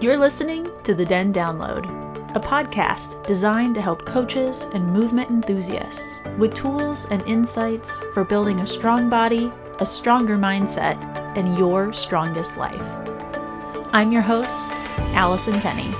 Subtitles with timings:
[0.00, 1.84] You're listening to the Den Download,
[2.36, 8.60] a podcast designed to help coaches and movement enthusiasts with tools and insights for building
[8.60, 9.50] a strong body,
[9.80, 11.02] a stronger mindset,
[11.36, 12.80] and your strongest life.
[13.92, 14.70] I'm your host,
[15.16, 15.92] Allison Tenney,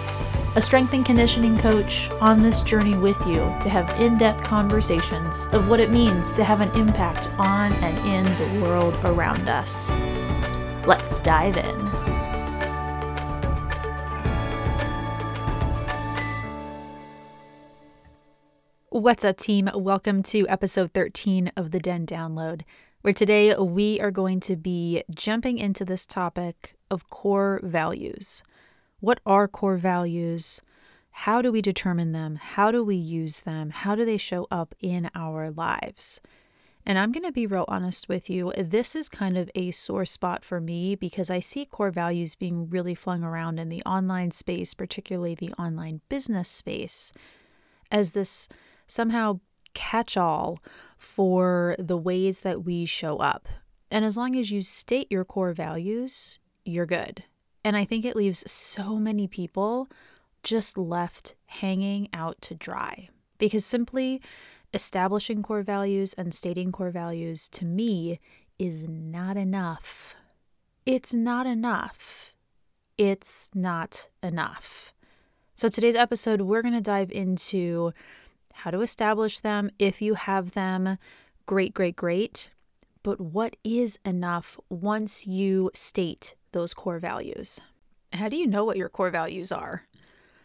[0.54, 5.46] a strength and conditioning coach on this journey with you to have in depth conversations
[5.46, 9.90] of what it means to have an impact on and in the world around us.
[10.86, 11.77] Let's dive in.
[18.98, 19.70] What's up, team?
[19.72, 22.62] Welcome to episode 13 of the Den Download,
[23.02, 28.42] where today we are going to be jumping into this topic of core values.
[28.98, 30.62] What are core values?
[31.12, 32.40] How do we determine them?
[32.42, 33.70] How do we use them?
[33.70, 36.20] How do they show up in our lives?
[36.84, 38.52] And I'm going to be real honest with you.
[38.58, 42.68] This is kind of a sore spot for me because I see core values being
[42.68, 47.12] really flung around in the online space, particularly the online business space,
[47.92, 48.48] as this
[48.88, 49.38] somehow
[49.74, 50.58] catch all
[50.96, 53.48] for the ways that we show up.
[53.90, 57.22] And as long as you state your core values, you're good.
[57.64, 59.88] And I think it leaves so many people
[60.42, 64.20] just left hanging out to dry because simply
[64.74, 68.20] establishing core values and stating core values to me
[68.58, 70.16] is not enough.
[70.84, 72.34] It's not enough.
[72.96, 74.92] It's not enough.
[75.54, 77.92] So, today's episode, we're going to dive into
[78.58, 79.70] how to establish them.
[79.78, 80.98] If you have them,
[81.46, 82.50] great, great, great.
[83.04, 87.60] But what is enough once you state those core values?
[88.12, 89.84] How do you know what your core values are?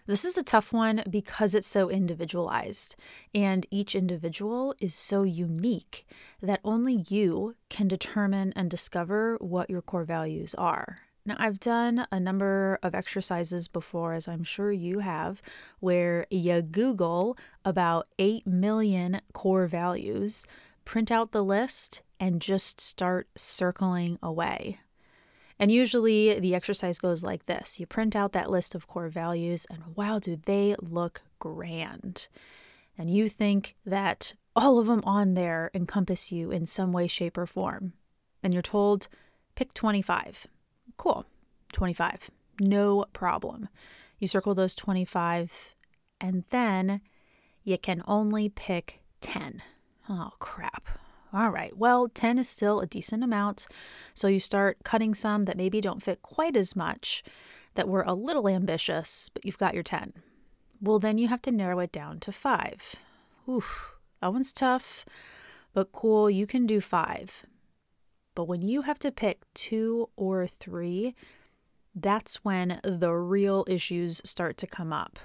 [0.05, 2.95] This is a tough one because it's so individualized,
[3.33, 6.05] and each individual is so unique
[6.41, 10.99] that only you can determine and discover what your core values are.
[11.25, 15.41] Now, I've done a number of exercises before, as I'm sure you have,
[15.79, 20.45] where you Google about 8 million core values,
[20.83, 24.79] print out the list, and just start circling away.
[25.57, 29.65] And usually the exercise goes like this you print out that list of core values,
[29.69, 32.27] and wow, do they look grand!
[32.97, 37.37] And you think that all of them on there encompass you in some way, shape,
[37.37, 37.93] or form.
[38.43, 39.07] And you're told,
[39.55, 40.47] pick 25
[41.03, 41.25] Cool.
[41.73, 42.31] 25.
[42.61, 43.67] No problem.
[44.19, 45.75] You circle those 25
[46.21, 47.01] and then
[47.65, 49.61] you can only pick 10.
[50.07, 50.87] Oh, crap.
[51.33, 53.67] All right, well, 10 is still a decent amount.
[54.13, 57.21] So you start cutting some that maybe don't fit quite as much,
[57.73, 60.13] that were a little ambitious, but you've got your 10.
[60.79, 62.95] Well, then you have to narrow it down to five.
[63.49, 65.03] Oof, that one's tough,
[65.73, 67.45] but cool, you can do five.
[68.35, 71.15] But when you have to pick two or three,
[71.95, 75.19] that's when the real issues start to come up.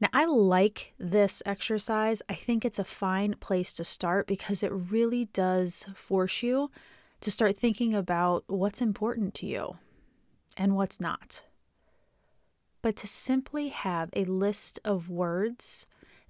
[0.00, 2.22] Now, I like this exercise.
[2.28, 6.70] I think it's a fine place to start because it really does force you
[7.20, 9.76] to start thinking about what's important to you
[10.56, 11.44] and what's not.
[12.80, 15.86] But to simply have a list of words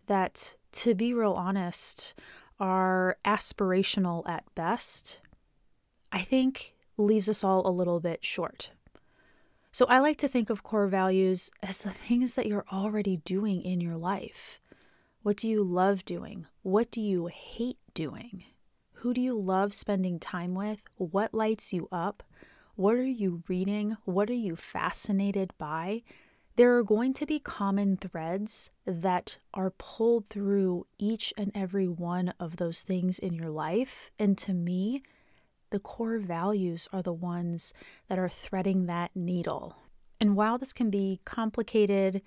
[0.06, 2.14] that, to be real honest,
[2.58, 5.20] are aspirational at best
[6.10, 8.70] I think leaves us all a little bit short.
[9.70, 13.62] So I like to think of core values as the things that you're already doing
[13.62, 14.60] in your life.
[15.22, 16.46] What do you love doing?
[16.62, 18.44] What do you hate doing?
[18.94, 20.82] Who do you love spending time with?
[20.96, 22.22] What lights you up?
[22.74, 23.96] What are you reading?
[24.04, 26.02] What are you fascinated by?
[26.56, 32.32] There are going to be common threads that are pulled through each and every one
[32.40, 34.10] of those things in your life.
[34.18, 35.02] And to me,
[35.70, 37.72] the core values are the ones
[38.08, 39.76] that are threading that needle.
[40.20, 42.22] And while this can be complicated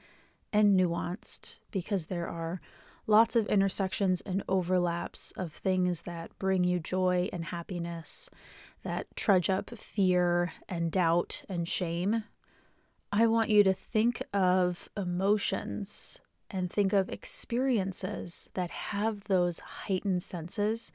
[0.53, 2.61] and nuanced because there are
[3.07, 8.29] lots of intersections and overlaps of things that bring you joy and happiness,
[8.83, 12.23] that trudge up fear and doubt and shame,
[13.11, 20.23] I want you to think of emotions and think of experiences that have those heightened
[20.23, 20.91] senses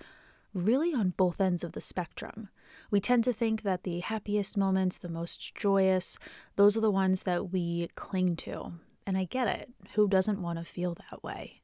[0.57, 2.49] really on both ends of the spectrum.
[2.91, 6.19] We tend to think that the happiest moments, the most joyous,
[6.57, 8.73] those are the ones that we cling to.
[9.07, 9.71] And I get it.
[9.95, 11.63] Who doesn't want to feel that way?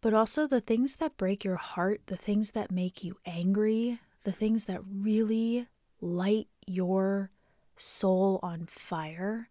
[0.00, 4.32] But also the things that break your heart, the things that make you angry, the
[4.32, 5.66] things that really
[6.00, 7.30] light your
[7.76, 9.50] soul on fire,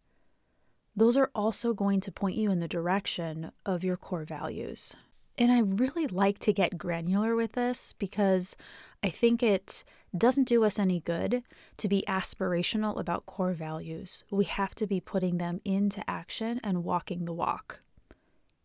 [0.95, 4.95] those are also going to point you in the direction of your core values.
[5.37, 8.57] And I really like to get granular with this because
[9.01, 9.83] I think it
[10.17, 11.43] doesn't do us any good
[11.77, 14.23] to be aspirational about core values.
[14.31, 17.81] We have to be putting them into action and walking the walk.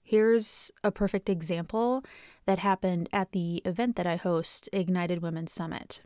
[0.02, 2.04] Here's a perfect example
[2.46, 6.00] that happened at the event that I host, Ignited Women's Summit.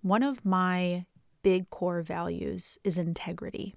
[0.00, 1.06] One of my
[1.42, 3.74] big core values is integrity.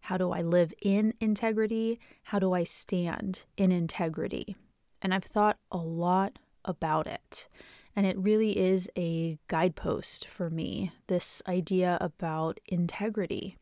[0.00, 1.98] How do I live in integrity?
[2.24, 4.56] How do I stand in integrity?
[5.02, 7.48] And I've thought a lot about it.
[7.94, 13.56] And it really is a guidepost for me this idea about integrity,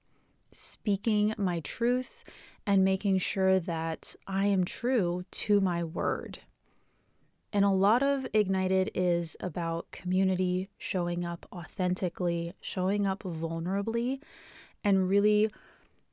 [0.50, 2.24] speaking my truth
[2.66, 6.40] and making sure that I am true to my word.
[7.52, 14.20] And a lot of Ignited is about community showing up authentically, showing up vulnerably,
[14.82, 15.48] and really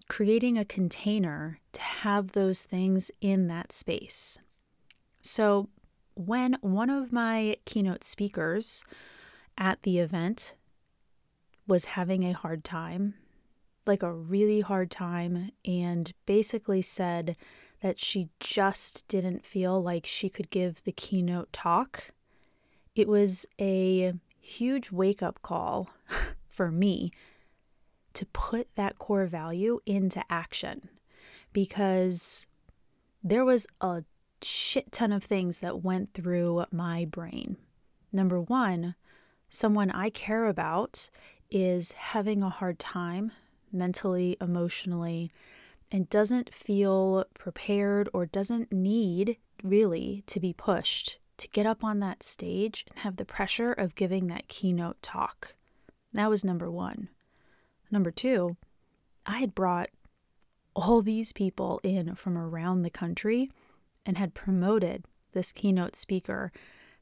[0.07, 4.37] creating a container to have those things in that space.
[5.21, 5.69] So,
[6.15, 8.83] when one of my keynote speakers
[9.57, 10.55] at the event
[11.67, 13.13] was having a hard time,
[13.85, 17.35] like a really hard time, and basically said
[17.81, 22.09] that she just didn't feel like she could give the keynote talk,
[22.95, 25.89] it was a huge wake up call
[26.49, 27.11] for me
[28.13, 30.89] to put that core value into action
[31.53, 32.45] because
[33.23, 34.03] there was a
[34.43, 37.57] shit ton of things that went through my brain.
[38.11, 38.95] Number one,
[39.49, 41.09] someone I care about
[41.49, 43.31] is having a hard time
[43.71, 45.31] mentally, emotionally,
[45.91, 51.99] and doesn't feel prepared or doesn't need really to be pushed to get up on
[51.99, 55.55] that stage and have the pressure of giving that keynote talk.
[56.13, 57.09] That was number one.
[57.89, 58.57] Number two,
[59.25, 59.89] I had brought
[60.75, 63.49] all these people in from around the country
[64.05, 66.51] and had promoted this keynote speaker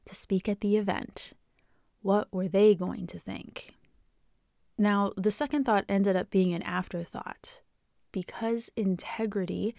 [0.06, 1.32] to speak at the event,
[2.02, 3.74] what were they going to think?
[4.78, 7.60] Now, the second thought ended up being an afterthought.
[8.12, 9.74] Because integrity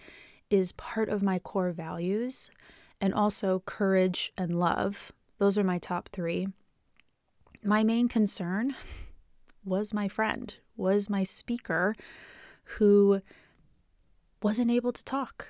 [0.48, 2.50] is part of my core values,
[3.00, 6.46] and also courage and love, those are my top three.
[7.64, 8.76] My main concern
[9.64, 11.96] was my friend, was my speaker
[12.78, 13.20] who
[14.40, 15.48] wasn't able to talk,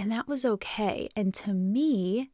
[0.00, 1.10] and that was okay.
[1.14, 2.30] And to me,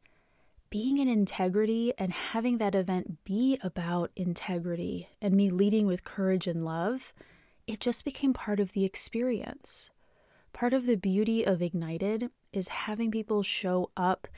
[0.69, 6.47] being in integrity and having that event be about integrity and me leading with courage
[6.47, 7.11] and love,
[7.67, 9.91] it just became part of the experience.
[10.53, 14.29] Part of the beauty of Ignited is having people show up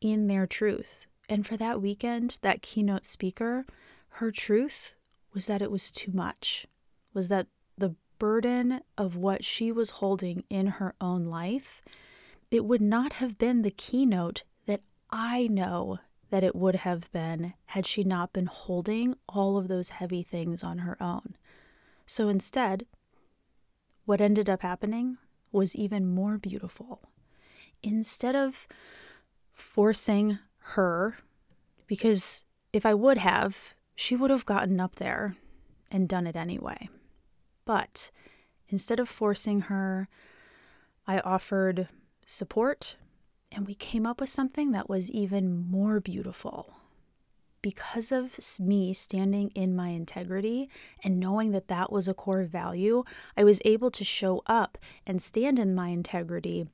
[0.00, 1.06] in their truth.
[1.28, 3.64] And for that weekend, that keynote speaker,
[4.08, 4.96] her truth
[5.32, 6.66] was that it was too much,
[7.14, 7.46] was that
[7.78, 11.80] the burden of what she was holding in her own life
[12.52, 17.54] it would not have been the keynote that I know that it would have been
[17.64, 21.34] had she not been holding all of those heavy things on her own.
[22.04, 22.84] So instead,
[24.04, 25.16] what ended up happening
[25.50, 27.00] was even more beautiful.
[27.82, 28.68] Instead of
[29.54, 31.16] forcing her,
[31.86, 35.36] because if I would have, she would have gotten up there
[35.90, 36.90] and done it anyway.
[37.64, 38.10] But
[38.68, 40.08] instead of forcing her,
[41.06, 41.88] I offered
[42.32, 42.96] support,
[43.50, 46.74] and we came up with something that was even more beautiful.
[47.60, 50.68] Because of me standing in my integrity
[51.04, 53.04] and knowing that that was a core value,
[53.36, 56.66] I was able to show up and stand in my integrity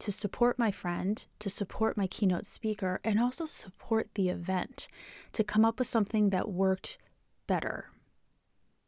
[0.00, 4.88] to support my friend, to support my keynote speaker, and also support the event
[5.32, 6.98] to come up with something that worked
[7.46, 7.86] better.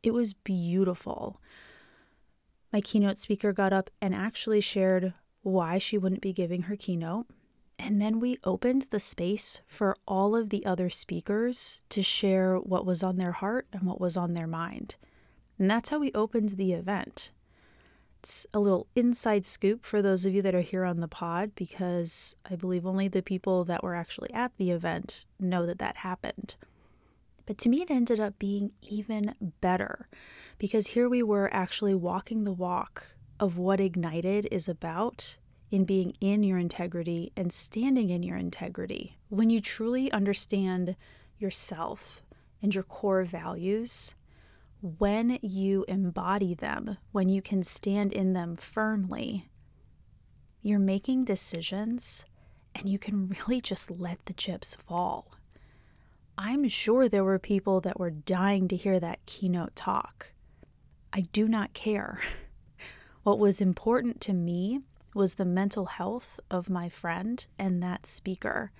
[0.02, 1.40] It was beautiful.
[2.72, 5.14] My keynote speaker got up and actually shared
[5.46, 7.26] why she wouldn't be giving her keynote.
[7.78, 12.84] And then we opened the space for all of the other speakers to share what
[12.84, 14.96] was on their heart and what was on their mind.
[15.58, 17.30] And that's how we opened the event.
[18.18, 21.52] It's a little inside scoop for those of you that are here on the pod
[21.54, 25.98] because I believe only the people that were actually at the event know that that
[25.98, 26.56] happened.
[27.46, 30.08] But to me, it ended up being even better
[30.58, 35.36] because here we were actually walking the walk of what Ignited is about
[35.70, 39.16] in being in your integrity and standing in your integrity.
[39.28, 40.96] When you truly understand
[41.38, 42.22] yourself
[42.62, 44.14] and your core values,
[44.80, 49.48] when you embody them, when you can stand in them firmly,
[50.62, 52.24] you're making decisions
[52.74, 55.32] and you can really just let the chips fall.
[56.38, 60.32] I'm sure there were people that were dying to hear that keynote talk.
[61.12, 62.20] I do not care.
[63.26, 68.70] What was important to me was the mental health of my friend and that speaker.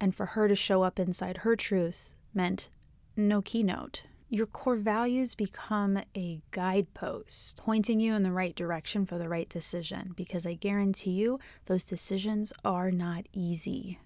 [0.00, 2.70] And for her to show up inside her truth meant
[3.14, 4.04] no keynote.
[4.30, 9.50] Your core values become a guidepost, pointing you in the right direction for the right
[9.50, 10.14] decision.
[10.16, 13.98] Because I guarantee you, those decisions are not easy.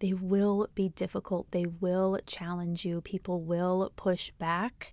[0.00, 4.92] They will be difficult, they will challenge you, people will push back.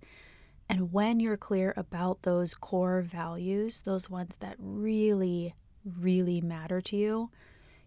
[0.72, 6.96] And when you're clear about those core values, those ones that really, really matter to
[6.96, 7.30] you,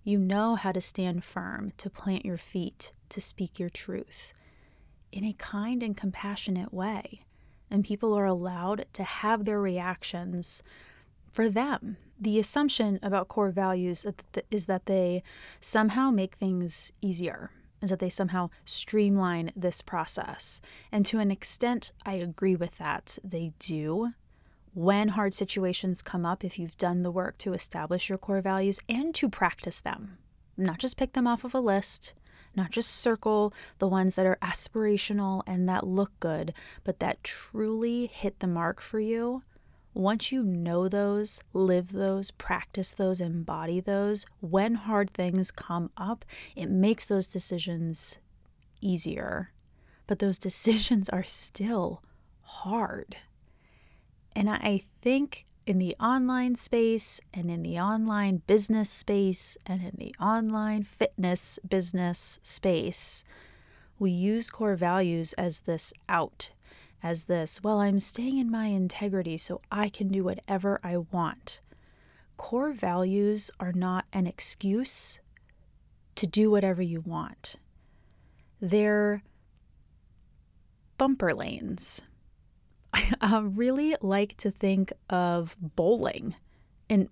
[0.03, 4.35] you know how to stand firm, to plant your feet, to speak your truth
[5.13, 7.23] in a kind and compassionate way.
[7.71, 10.63] And people are allowed to have their reactions
[11.33, 11.97] for them.
[12.21, 14.07] The assumption about core values
[14.51, 15.23] is that they
[15.59, 17.51] somehow make things easier,
[17.83, 20.61] is that they somehow streamline this process.
[20.91, 23.19] And to an extent, I agree with that.
[23.23, 24.13] They do.
[24.73, 28.81] When hard situations come up, if you've done the work to establish your core values
[28.89, 30.19] and to practice them,
[30.57, 32.15] not just pick them off of a list,
[32.57, 36.53] not just circle the ones that are aspirational and that look good,
[36.83, 39.43] but that truly hit the mark for you.
[39.95, 46.25] Once you know those, live those, practice those, embody those, when hard things come up,
[46.57, 48.19] it makes those decisions
[48.81, 49.53] easier.
[50.09, 52.03] But those decisions are still
[52.43, 53.17] hard.
[54.35, 59.95] And I think in the online space and in the online business space and in
[59.97, 63.25] the online fitness business space,
[63.99, 66.51] we use core values as this out,
[67.05, 71.61] as this, well, I'm staying in my integrity so I can do whatever I want.
[72.37, 75.21] Core values are not an excuse
[76.17, 77.57] to do whatever you want,
[78.61, 79.23] they're
[80.97, 82.03] bumper lanes
[83.21, 86.35] I really like to think of bowling.
[86.89, 87.09] And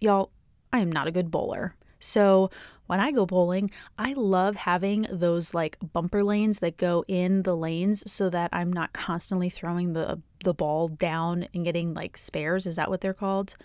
[0.00, 0.30] y'all,
[0.72, 1.74] I am not a good bowler.
[2.04, 2.50] So
[2.86, 7.56] when I go bowling, I love having those like bumper lanes that go in the
[7.56, 12.66] lanes so that I'm not constantly throwing the the ball down and getting like spares.
[12.66, 13.56] Is that what they're called?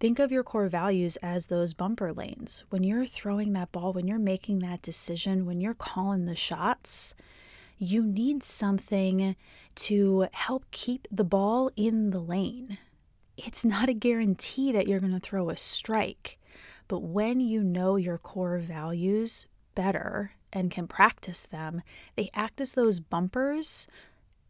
[0.00, 2.64] Think of your core values as those bumper lanes.
[2.70, 7.14] When you're throwing that ball, when you're making that decision, when you're calling the shots,
[7.76, 9.36] you need something
[9.74, 12.78] to help keep the ball in the lane.
[13.36, 16.38] It's not a guarantee that you're going to throw a strike,
[16.90, 21.82] but when you know your core values better and can practice them,
[22.16, 23.86] they act as those bumpers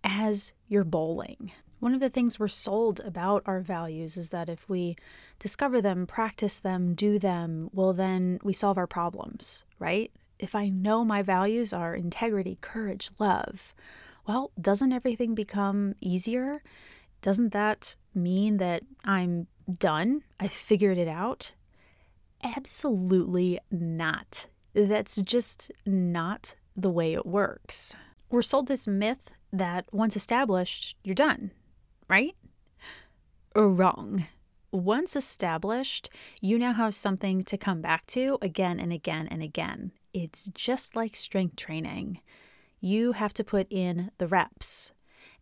[0.03, 1.53] as you're bowling.
[1.81, 4.97] One of the things we're sold about our values is that if we
[5.39, 10.11] discover them, practice them, do them, well, then we solve our problems, right?
[10.41, 13.75] if I know my values are integrity, courage, love,
[14.27, 16.63] well, doesn't everything become easier?
[17.21, 20.23] Doesn't that mean that I'm done?
[20.39, 21.53] I figured it out?
[22.43, 24.47] Absolutely not.
[24.73, 27.95] That's just not the way it works.
[28.31, 31.51] We're sold this myth that once established, you're done,
[32.09, 32.37] right?
[33.55, 34.27] Wrong.
[34.73, 36.09] Once established,
[36.41, 40.97] you now have something to come back to again and again and again it's just
[40.97, 42.21] like strength training.
[42.81, 44.93] You have to put in the reps.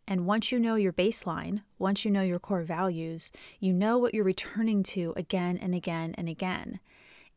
[0.07, 4.15] And once you know your baseline, once you know your core values, you know what
[4.15, 6.81] you're returning to again and again and again.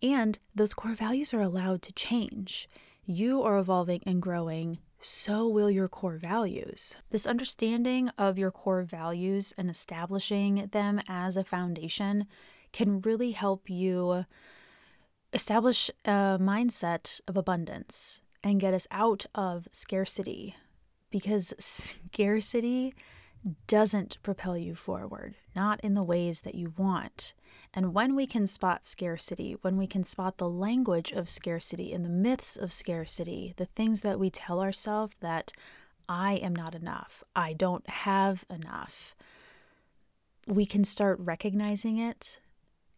[0.01, 2.67] And those core values are allowed to change.
[3.05, 6.96] You are evolving and growing, so will your core values.
[7.10, 12.25] This understanding of your core values and establishing them as a foundation
[12.72, 14.25] can really help you
[15.34, 20.55] establish a mindset of abundance and get us out of scarcity
[21.10, 22.93] because scarcity
[23.67, 27.34] doesn't propel you forward, not in the ways that you want.
[27.74, 32.04] And when we can spot scarcity, when we can spot the language of scarcity and
[32.04, 35.54] the myths of scarcity, the things that we tell ourselves that
[36.10, 39.16] I am not enough, I don't have enough,
[40.46, 42.42] we can start recognizing it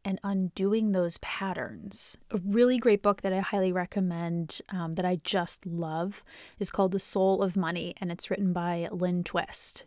[0.03, 2.18] and undoing those patterns.
[2.32, 6.24] A really great book that I highly recommend um, that I just love
[6.60, 9.86] is called The Soul of Money, and it's written by Lynne Twist.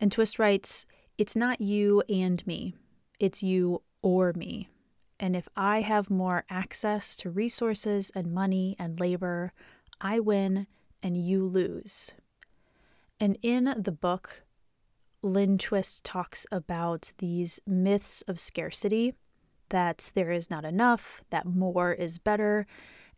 [0.00, 0.86] And Twist writes,
[1.18, 2.74] It's not you and me,
[3.20, 4.68] it's you or me.
[5.18, 9.52] And if I have more access to resources and money and labor,
[10.00, 10.66] I win
[11.02, 12.12] and you lose.
[13.18, 14.42] And in the book,
[15.22, 19.14] Lynne Twist talks about these myths of scarcity
[19.68, 22.66] that there is not enough, that more is better,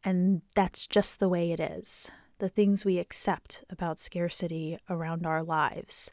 [0.04, 2.10] and that's just the way it is.
[2.38, 6.10] The things we accept about scarcity around our lives.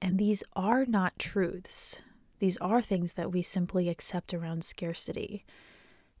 [0.00, 2.00] And these are not truths.
[2.40, 5.44] These are things that we simply accept around scarcity.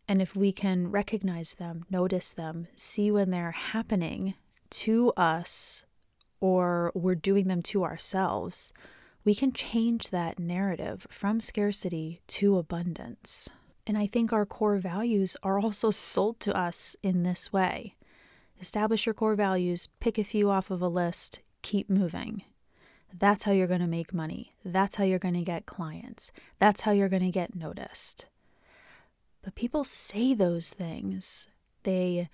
[0.06, 4.34] And if we can recognize them, notice them, see when they're happening
[4.70, 5.84] to us
[6.40, 8.72] or we're doing them to ourselves,
[9.24, 13.48] we can change that narrative from scarcity to abundance.
[13.86, 17.96] And I think our core values are also sold to us in this way.
[18.60, 22.42] Establish your core values, pick a few off of a list, keep moving.
[23.18, 24.54] That's how you're going to make money.
[24.64, 26.32] That's how you're going to get clients.
[26.58, 28.28] That's how you're going to get noticed.
[29.42, 31.48] But people say those things,
[31.82, 32.28] they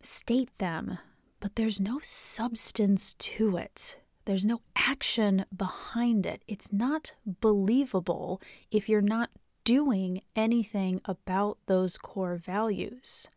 [0.00, 0.98] state them,
[1.38, 3.98] but there's no substance to it.
[4.24, 6.42] There's no action behind it.
[6.46, 9.30] It's not believable if you're not
[9.64, 13.28] doing anything about those core values.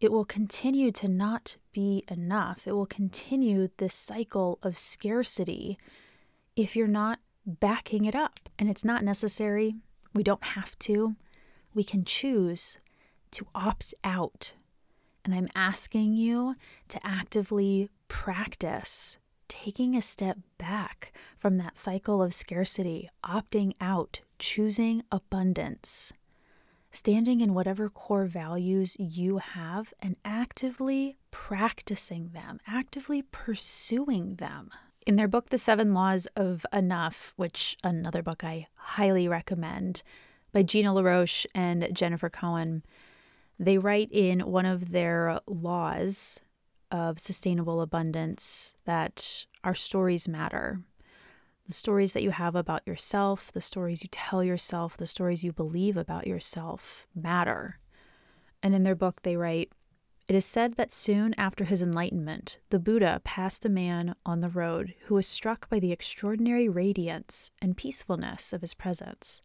[0.00, 2.66] It will continue to not be enough.
[2.66, 5.78] It will continue this cycle of scarcity
[6.58, 8.48] if you're not backing it up.
[8.58, 9.76] And it's not necessary.
[10.12, 11.14] We don't have to.
[11.72, 12.78] We can choose
[13.30, 14.54] to opt out.
[15.24, 16.56] And I'm asking you
[16.88, 25.02] to actively practice taking a step back from that cycle of scarcity, opting out, choosing
[25.12, 26.12] abundance,
[26.90, 34.70] standing in whatever core values you have, and actively practicing them, actively pursuing them.
[35.08, 40.02] In their book, The Seven Laws of Enough, which another book I highly recommend
[40.52, 42.82] by Gina LaRoche and Jennifer Cohen,
[43.58, 46.42] they write in one of their laws
[46.90, 50.82] of sustainable abundance that our stories matter.
[51.66, 55.54] The stories that you have about yourself, the stories you tell yourself, the stories you
[55.54, 57.78] believe about yourself matter.
[58.62, 59.72] And in their book, they write
[60.28, 64.50] It is said that soon after his enlightenment, the Buddha passed a man on the
[64.50, 69.40] road who was struck by the extraordinary radiance and peacefulness of his presence.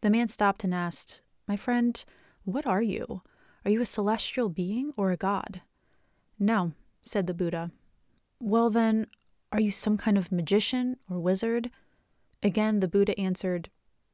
[0.00, 2.04] The man stopped and asked, My friend,
[2.44, 3.22] what are you?
[3.64, 5.60] Are you a celestial being or a god?
[6.38, 7.72] No, said the Buddha.
[8.38, 9.08] Well, then,
[9.50, 11.68] are you some kind of magician or wizard?
[12.44, 13.70] Again, the Buddha answered,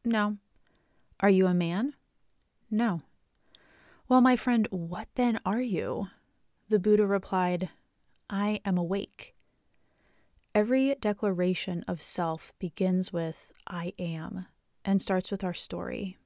[0.06, 0.38] No.
[1.20, 1.92] Are you a man?
[2.70, 3.00] No.
[4.08, 6.08] Well, my friend, what then are you?
[6.68, 7.68] The Buddha replied,
[8.30, 9.34] I am awake.
[10.54, 14.46] Every declaration of self begins with I am
[14.82, 16.16] and starts with our story.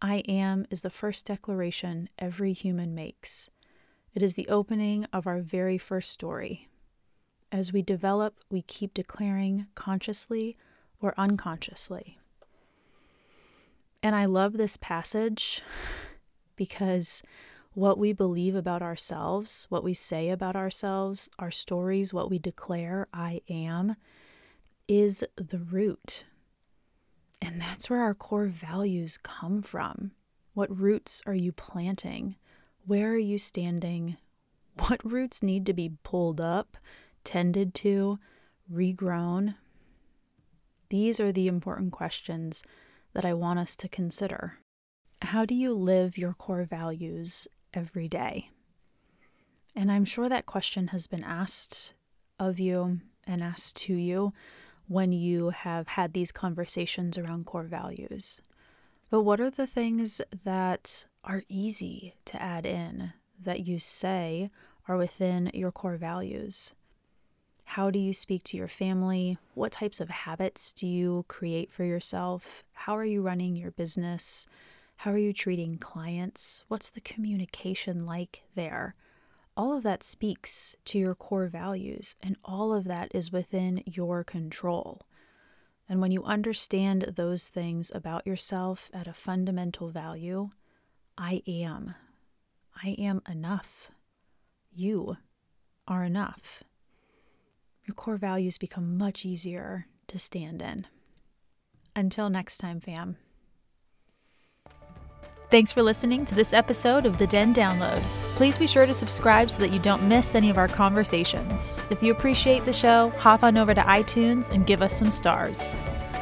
[0.00, 3.50] I am is the first declaration every human makes.
[4.14, 6.68] It is the opening of our very first story.
[7.50, 10.56] As we develop, we keep declaring consciously
[11.00, 12.20] or unconsciously.
[14.00, 15.60] And I love this passage
[16.58, 17.22] because
[17.72, 23.08] what we believe about ourselves, what we say about ourselves, our stories, what we declare,
[23.14, 23.96] I am,
[24.86, 26.24] is the root
[27.40, 30.12] and that's where our core values come from.
[30.54, 32.36] What roots are you planting?
[32.84, 34.16] Where are you standing?
[34.78, 36.76] What roots need to be pulled up,
[37.24, 38.18] tended to,
[38.72, 39.54] regrown?
[40.88, 42.64] These are the important questions
[43.12, 44.58] that I want us to consider.
[45.22, 48.50] How do you live your core values every day?
[49.74, 51.94] And I'm sure that question has been asked
[52.38, 54.32] of you and asked to you
[54.86, 58.40] when you have had these conversations around core values.
[59.10, 64.50] But what are the things that are easy to add in that you say
[64.86, 66.72] are within your core values?
[67.64, 69.36] How do you speak to your family?
[69.54, 72.64] What types of habits do you create for yourself?
[72.72, 74.46] How are you running your business?
[74.98, 76.64] How are you treating clients?
[76.68, 78.94] What's the communication like there?
[79.58, 84.22] all of that speaks to your core values, and all of that is within your
[84.22, 85.02] control.
[85.88, 90.50] And when you understand those things about yourself at a fundamental value,
[91.18, 91.96] I am.
[92.84, 93.90] I am enough.
[94.72, 95.16] You
[95.88, 96.62] are enough.
[97.84, 100.86] Your core values become much easier to stand in.
[101.96, 103.16] Until next time, fam.
[105.50, 108.02] Thanks for listening to this episode of the Den Download.
[108.34, 111.80] Please be sure to subscribe so that you don't miss any of our conversations.
[111.88, 115.70] If you appreciate the show, hop on over to iTunes and give us some stars.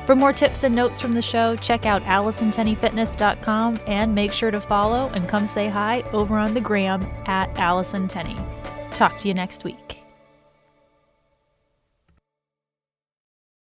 [0.07, 4.61] For more tips and notes from the show, check out AllisonTenneyFitness.com and make sure to
[4.61, 8.37] follow and come say hi over on the gram at Allison Tenney.
[8.93, 10.06] Talk to you next week.